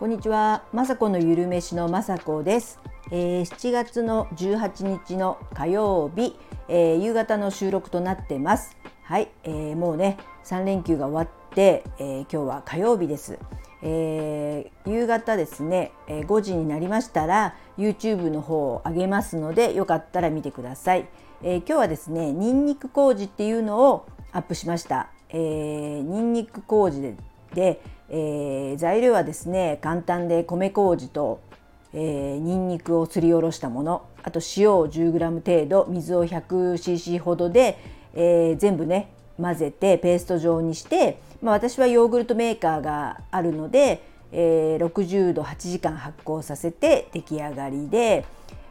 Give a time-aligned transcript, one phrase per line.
[0.00, 6.38] こんにちは、まさこのゆるめしのまさこです、えー、7月の18日の火曜日、
[6.68, 8.78] えー、夕方の収録となってます。
[9.02, 13.38] はい、えー、もうね3連休が終わって、えー、今日は火曜日です、
[13.82, 21.10] えー、夕方ですね、えー、5時になりましたら YouTube の方を上げますのでよかったら見てください、
[21.42, 27.16] えー、今日はですねにんにく麹っていうのをアップしました、えー、にんにく麹で
[27.54, 31.40] で、えー、材料はですね簡単で米麹と、
[31.94, 37.78] えー、にんにくをすりおろしたものあと塩を 10g 程度水を 100cc ほどで、
[38.14, 48.26] えー、全部ね混ぜてペースト状にして、まあ、私はヨーグルトメーカーがあるので、えー、60度8時間発酵させて出来上がりで、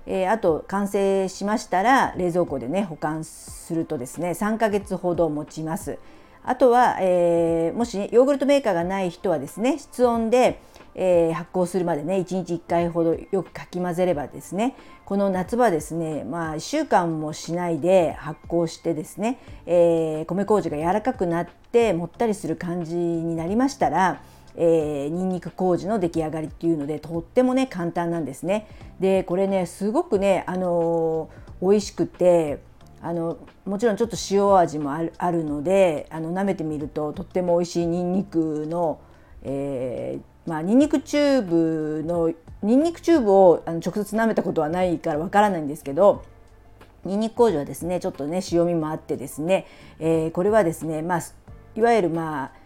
[0.06, 5.98] えー、あと完成しましたら冷蔵庫でね保管するとですね3ヶ月ほど持ちます。
[6.44, 10.62] あとは、えー、もし、ね、ヨーグルトメーカーがない人はですね室温で、
[10.96, 24.22] えー、発酵するまでね1日1回ほどよくかき混ぜればですねこの夏場ですねまあ1週間もしないで発酵してですね、えー、米麹が柔らかくなってもったりする感じになりましたら
[24.62, 28.68] えー、にんにく麹の出来上がりっていうのでとってもね簡単なんですね。
[29.00, 32.60] でこれねすごくねあのー、美味しくて
[33.02, 39.00] あのもちろんちょっと塩味もあるあるのであの舐めてみるととっても美味しいにんにくの、
[39.44, 46.26] えー、まあにんにくチューブのにんにくチューブをあの直接舐めたことはないからわからないんですけど
[47.06, 49.66] にんにく麹はですねちょっとね塩味もあってですね、
[50.00, 51.22] えー、これはですねまあ
[51.76, 52.59] いわゆるまあ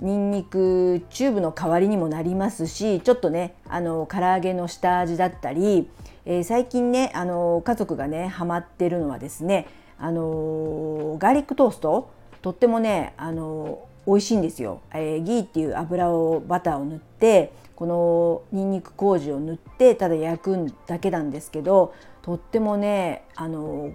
[0.00, 5.88] にんにくチューブの代わりにもなりますしちょっとねあの唐揚げの下味だったり
[6.26, 9.66] えー、最近ねあの家族がねハマってるのはですね
[9.98, 12.12] あのガーリックトースト。
[12.42, 23.94] とってもねあの美味しいんですよ、えー、ギーっていう油をバターを塗ってこのにんにく麹を塗ってただ焼くだけなんですけどとってもねあの、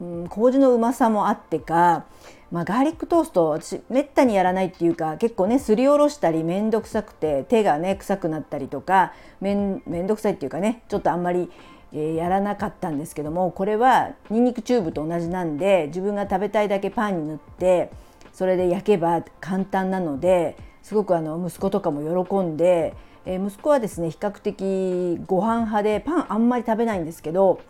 [0.00, 2.06] うん、麹のうまさもあってか
[2.50, 11.48] まあ、ガーリックトースト私めったにやらないっていうか結構ねすりおろしたり面倒くさくて手がね臭くなったりとか面倒くさいっていうかねちょっとあんまり、
[11.92, 17.92] え、やらなかったんですけどもこれはにんにくチューブと同じなんで自分が食べたいだけパンに塗って
[18.32, 22.94] それで焼けば簡単なのですごくあの息子とかも喜んで、
[23.26, 27.60] え、息子はですね比較的ご飯派でパンあんまり食べないんですけど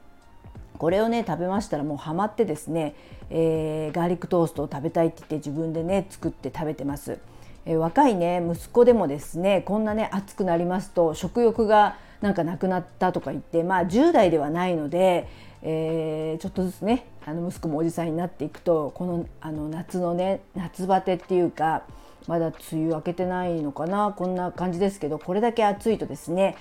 [0.80, 2.94] これをね食べましたらもうハマってですね、
[3.28, 7.18] えー、ガーリックトーストを食べたいって言って自分でね作って食べてます。
[7.66, 15.28] えー、若いね息子でもですねこんなね暑くなりますと食欲がなんかなくなったとか言ってまあ10代ではないので、
[15.60, 21.82] えー、ちょっとずつねあの息子もおじさんになっていくとこのあの夏のね夏バテっていうか
[22.26, 26.56] まだ梅雨明けてないのかなこんな感じですけどこれだけ暑いとですね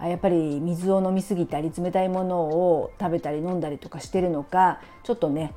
[0.00, 5.52] やっぱり水を飲みすぎたり冷たいものを食べたり飲んだりとかしてるのかちょっとね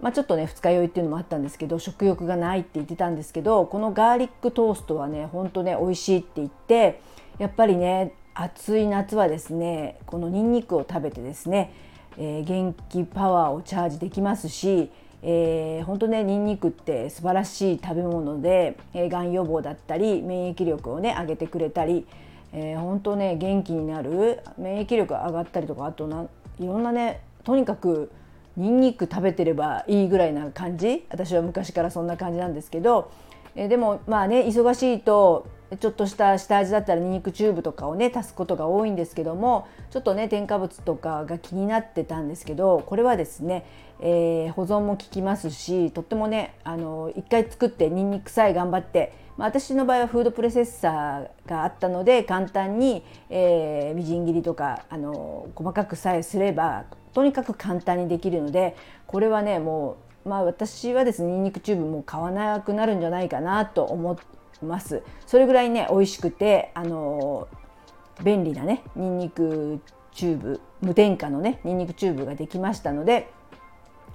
[0.00, 7.00] まあ、ちょっとね二日酔いっていうのもあったんですけど食欲がないって言ってたんですけどこのガーリックトーストはねほんとね美味しいって言って
[7.38, 11.72] やっぱりね暑い夏はですねこのにんにくを食べてですね、
[12.16, 14.90] えー、元気パワーをチャージできますし、
[15.22, 22.06] えー、本当ねにんにくって素晴らしい食べ物で、え、がん予防だったり免疫力をね上げてくれたり
[22.52, 26.26] えー、本当ね元気になる免疫力上がったりとかあとな
[26.58, 28.10] いろんなねとにかく
[28.56, 31.06] ニンニク食べてればいいぐらいな感じ。
[31.08, 33.10] 私は昔からそんな感じなんですけど、
[33.54, 35.46] えー、でもまあね忙しいと
[35.78, 43.64] ちょっとした下味だったらにんにくチューブとかをね足すことが多いんですけどもちょっとね添加物とかが気になってたんですけどこれはですね、
[44.00, 58.76] えー、保存も効きますしとってもねあの一回作ってにんにくさえ頑張ってまあ、私の場合はフードプロセッサーがあったので簡単に、えー、みじん切りとかあの細かくさえすればとにかく簡単にできるので
[59.06, 64.16] これはねもう、まあ、私はですねにんにくチューブも買わなくなるんじゃないかなと思い
[64.62, 65.02] ます。
[65.26, 67.48] それぐらいね美味しくてあの
[68.22, 69.80] 便利なねにんにく
[70.12, 73.30] チューブ無添加のねにんにくチューブができましたので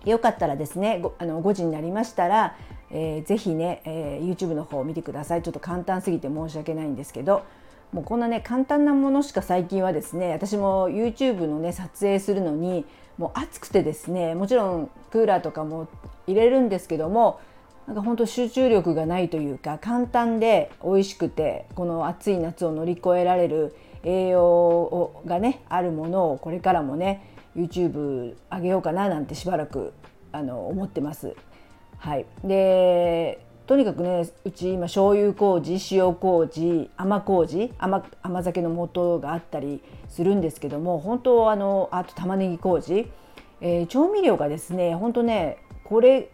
[0.04, 2.56] よかったらですねあの5時になりましたら
[2.92, 7.44] えー、ぜひね、えー、YouTube の方を見てくださいちょっと簡単すぎて申し訳ないんですけど
[7.92, 12.86] もうこんなね簡単なものしか最近はですね私も YouTube のね撮影するのに
[13.18, 15.88] もう暑くてですねもちろんクーラーとかも
[16.28, 17.40] 入れるんですけども
[17.88, 29.94] なんか本当集中力がないというか簡単で美味しくてこの暑い夏を乗り越えられる栄養がねあるものをこれからもね YouTube 上げようかななんてしばらく
[30.32, 31.36] あの思ってます。
[31.98, 43.10] はい、でとにかくねうち今醤油麹塩麹甘麹甘甘酒の素があったりするんですけども本当あのあと玉ねぎ麹、
[43.62, 46.30] えー、調味料がですね本当ねこれ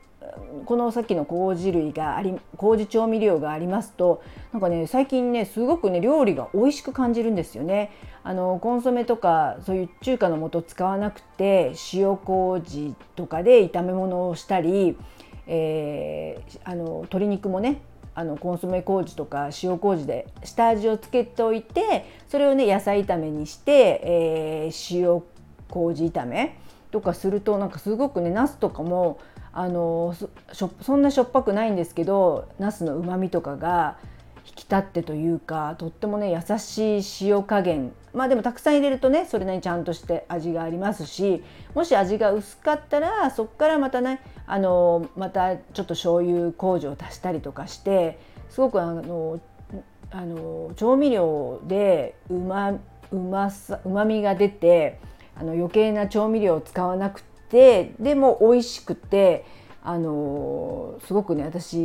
[0.66, 4.24] このさっきの麹類があり麹調味料がありますと
[4.54, 7.92] なんかね最近ねすごくね料理が美味しく感じるんですよね。
[8.24, 14.96] あのコンソメとかそういう中華の素使わなくて塩麹とかで炒め物をしたり、
[15.48, 17.82] えー、あの鶏肉もね
[18.14, 25.24] あのコンソメ麹とか塩麹で下味をつけておいてそれをね野菜炒めにして、えー、塩
[25.68, 26.60] 麹炒め
[26.92, 29.18] とかするとなんかすごくね茄子とかも
[29.54, 30.16] あの
[30.54, 33.98] そそんなしょっぱくないんですけど茄子のうまみとかが
[34.46, 37.94] 引き立ってというかとってもね優しい塩加減。
[38.14, 41.44] まあでもたくさん入れるとねそれなりにちゃんとして味がありますし
[41.74, 48.20] もし味が薄かったらそこからまたねあのまたちょっと醤油麹を足したりとかして
[48.50, 49.40] すごくあの
[50.12, 52.80] あの調味料でうまう
[53.16, 55.00] まさうまみが出て
[55.38, 59.46] あの余計な調味料を使わなくててでも美味しくて
[59.84, 61.76] あのすごくね私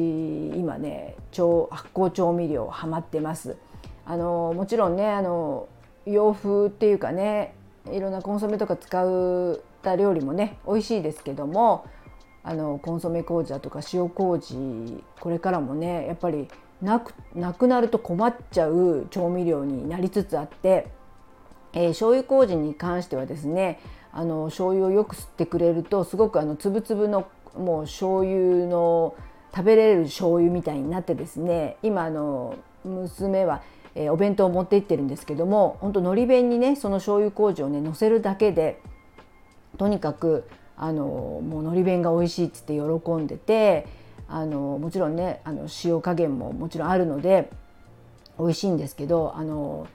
[0.50, 3.56] 今ね超発酵調味料ハマってます。
[4.06, 5.68] あのもちろんねあの
[6.06, 7.54] 洋風っていうかね
[7.90, 11.86] いろんなコンソメとか使うた料理もね美味しいですけども
[12.44, 16.46] あのコンソメ麹だとか塩麹これからもねやっぱり
[16.80, 20.86] なくなくなると困っちゃう調味料になりつつあって、
[21.72, 23.80] えー、醤油麹に関してはですね
[24.16, 29.14] あの醤油をよく吸ってくれるとすごくあの粒々のもう醤油の
[29.54, 33.60] 食べれる醤油みたいになってですね今あの娘は、
[33.94, 38.80] えー、お弁当を持って行ってるんですけども本当のり弁にねその醤油麹をね乗せるだけで
[39.76, 40.48] とにかく
[40.78, 43.86] あのもうのり弁が美味しいっつって喜んでて
[44.28, 47.50] あのもちろんねあの塩加減ももちろんあるので
[48.38, 49.86] 美味しいんですけどあの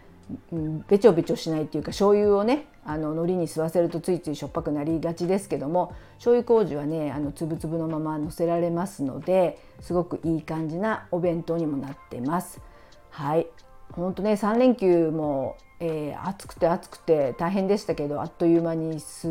[0.88, 12.62] べちょべちょしないっていうか醤油をねあの海苔に吸わせるとついついしょっぱくなりがちですけども醤油麹はねあのつぶつぶのままのせられますのですごくいい感じなお弁当にもなってます。
[13.10, 13.48] はい
[13.92, 19.28] 本当ね3連休も、えー、暑くて暑くて大変でしたけどあっという間に過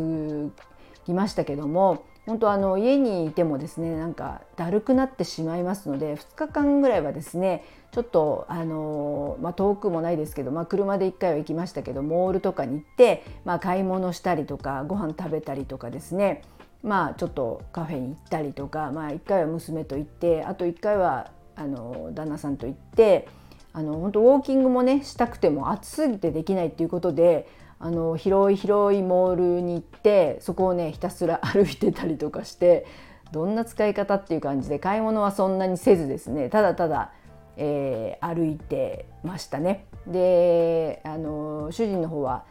[1.05, 16.43] ぎましたけども本当あの家にいてもですねなんかだるくなってしまいますので2日間ぐらいはですねちょっとあの、まあ、遠くもないですけど、まあ、車で1回は行きましたけどモールとかに行って、まあ、買い物したりとかご飯食べたりとかですね
[16.83, 23.27] まあちょっとカフェに行ったりとか、まあ、1回は娘と行ってあと1回はあの旦那さんと行って
[23.73, 27.47] あの本当ウォーキングもねしたくても暑すぎてできないっていうことで
[27.81, 32.85] あの広い広いモールに行ってそこをねひたすら歩いてたりとかして
[33.31, 37.11] どんな使い方っていう感じで買い物はそんなにせずですねただただ
[37.57, 39.85] えー、歩いてましたね。
[40.07, 42.43] であの主人の方は、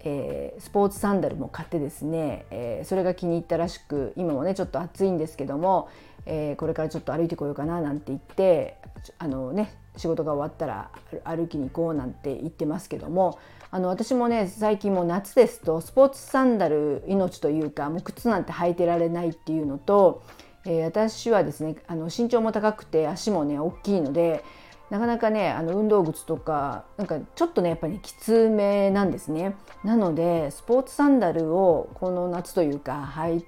[0.00, 5.88] えー、スポーツサンダルも買ってですね、えー、それが気に入ったらしく今もねちょっと暑いんですけども、
[6.24, 8.78] えー、これからちょっと歩いてこようかななんて言って
[9.18, 10.90] あのね仕事が終わったら
[11.24, 13.38] 歩きに行こうなんて言ってますけども
[13.70, 20.22] あの私もね最近も夏ですとスポーツサンダル命というかもう靴なんて履いてられないっていうのと
[20.66, 24.44] えー、私はですねあの身長も高くて足もね大きいので
[24.90, 29.56] なかなかねあの運動靴とかなんかちょっとねやっぱり、きつめなんですね。
[29.82, 33.42] なのでスポーツサンダルをこの夏というか履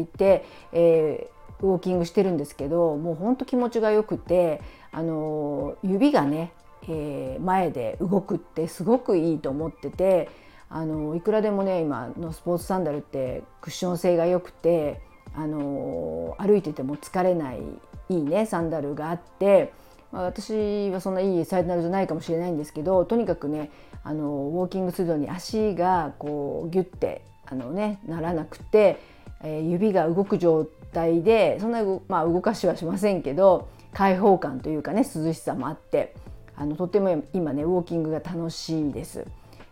[0.00, 4.60] いて、えー、ウォーキングしてるんですけどもうほんと気持ちがよくて
[4.94, 6.52] あの指がね、
[6.88, 10.28] えー、前で動くってすごくいいと思ってて
[10.70, 15.00] あのいくらでもね今のスポーツサンダルってクッション性が良くて
[15.34, 17.60] あの歩いてても疲れない
[18.08, 19.72] いいねサンダルがあって、
[20.12, 23.70] まあ、私はそんないいサンダルじゃないかもしれないんですけどとにかくね
[24.04, 29.00] あのウォーキングするのに足がこうギュッてあの、ね、ならなくて、
[29.42, 36.14] えー、指が動く状態でそんな、まあ、動かしはしませんけど開放感というかね涼しさもあって
[36.56, 39.24] あのとても今ねウォーキングが楽しいです。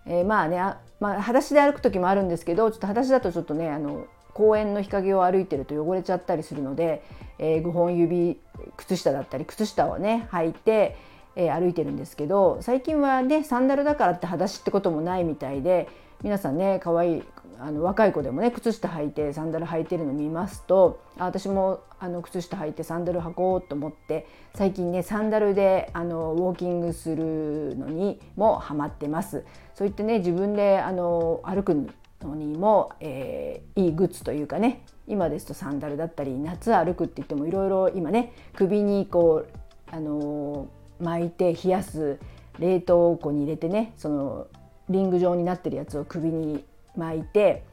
[0.06, 0.56] えー、まあね、
[0.98, 7.04] まあ、裸足で歩く時もあるんですけどちょっと裸足だとちょっとねあの公園の日陰を歩いてると汚れちゃったりするので、
[7.38, 8.40] えー、5本指
[8.76, 10.96] 靴下だったり靴下をね履いて、
[11.36, 15.88] えー、歩いてるんですけど最近はねサンダルだからって裸足ってこともないみたいで
[16.22, 17.22] 皆さんね可愛い
[17.62, 29.44] あの若い子でもね靴下履いてサンダル履いてるの見ますとあ私もあの靴下履いてサンダル履こうと思って最近ねサンダルであのウォーキングするのにもハマってます。
[29.74, 31.88] そう言ってね自分であの歩く
[32.20, 40.68] のにも、えー、いいグッズというかね今ですとサンダルだったり夏歩くって言ってもいろいろ今ね首にこうあの
[41.00, 42.18] 巻いて冷やす
[42.58, 44.46] 冷凍庫に入れてねその
[44.88, 46.64] リング状になってるやつを首に
[46.96, 47.64] 巻いて、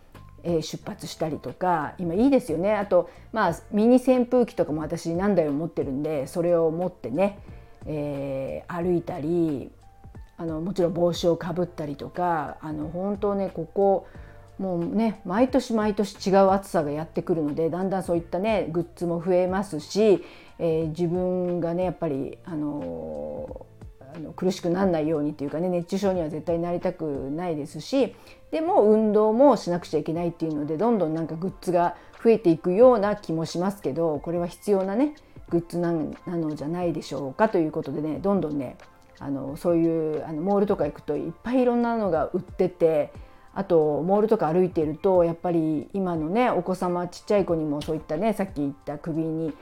[0.44, 2.76] えー、出発したりとか今いいですよね。
[2.76, 7.40] あとまあミニ扇風機とかも私何台も持ってるんでそれを持ってね、
[7.86, 9.72] えー、歩いたり
[10.38, 14.08] あのもちろん帽子をかぶったりとかあの本当ねここ
[14.58, 20.24] もうね毎年毎年違う暑さがやってくるのでだんだんそういったねグッズも増えますし、
[20.60, 23.66] えー、自分がねやっぱりあの
[24.16, 28.16] あの苦しくならないようにっていうかね熱中症には絶対なりたくないですし
[28.52, 35.16] でも運動もしなくちゃいけないっていうのでどんどんなんかグッズが増えていくような気もしますけどこれは必要なね
[35.50, 38.78] グッズなのじゃないでしょうかということでねどんどんね
[39.20, 43.12] あのそういうあのモールとか行くといっぱいいろんなのが売ってて
[43.54, 49.54] あとモールとか歩いてるとやっぱり今のねお子様ちっちゃい子にもそういったねさっき言った首に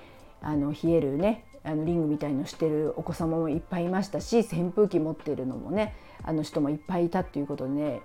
[0.41, 8.01] あの冷えるねあのリングみたいのしてるお子様もいっぱいいましたし扇風機持ってるのもねあの人もいっぱいいたっていうことでね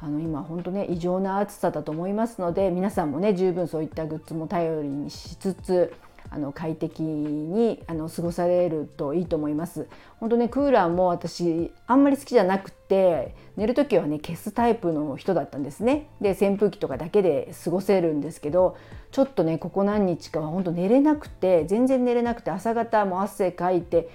[0.00, 5.94] あの今本当ね異常な暑さだと思いますので皆さんもね十分そういったグッズも頼りにしつつ
[6.30, 9.86] あの快適にあの過ごされるといいと思います。
[10.18, 16.08] 本当ねクーラーも私あんまり好きじゃなくて寝る時はね消すタイプの人だったんですね。
[16.20, 18.76] で扇風機とかだけで過ごせるんですけど
[19.12, 24.08] ちょっとねここ何日かは本当寝れなくて全然寝れなくて朝方も汗かいて、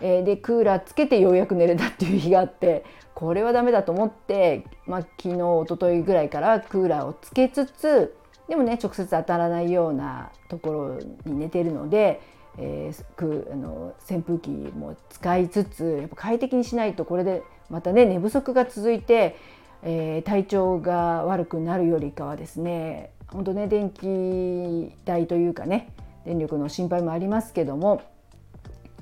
[0.00, 8.14] え、でクーラーつけてようやく寝れたっていう日があってこれはダメだと思って、まあ、昨日一昨日ぐらいからクーラーをつけつつ
[8.48, 12.20] でもね直接当たらないようなところに寝てるので、
[12.58, 19.36] えー、くあの扇風機も使いつつやっぱ快適にしないとこれでまたね寝不足が続いて、
[19.82, 25.92] えー、体調が悪くなるよりかはですね本当ね電気代というかね
[26.24, 28.02] 電力の心配もありますけども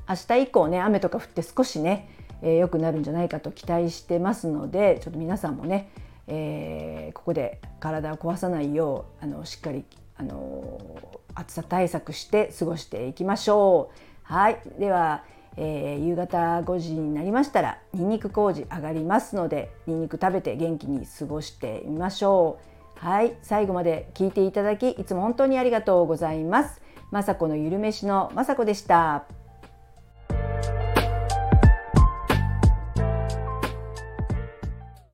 [0.09, 2.09] 明日以降ね雨とか降って少しね
[2.43, 5.91] 良、えー、くなるんじゃないかと期待してますのでちょっと皆さんもね
[6.27, 9.85] えー、ここで体を壊さないようあのしっかり
[10.17, 10.81] あの
[11.35, 13.99] 暑さ対策して過ごしていきましょう。
[14.23, 15.25] はいでは、
[15.57, 22.75] えー、夕方5時になりましたらにんにく麹上がりますのでにんにく食べて元気に過ごしてみましょう。
[22.99, 26.81] はい最後まで聞いていただきいつも本当にありがとうございます。
[27.11, 29.44] まさこのゆるめしのまさこでした。